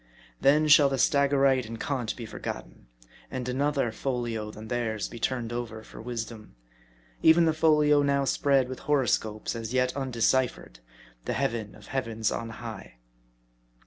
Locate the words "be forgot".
2.15-2.63